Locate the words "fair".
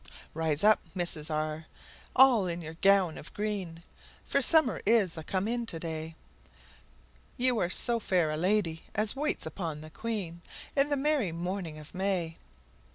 7.99-8.31